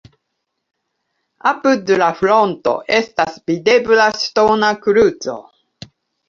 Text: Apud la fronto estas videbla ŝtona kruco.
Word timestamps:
Apud 1.49 1.91
la 2.03 2.07
fronto 2.21 2.73
estas 3.01 3.37
videbla 3.53 4.09
ŝtona 4.23 4.73
kruco. 4.87 5.37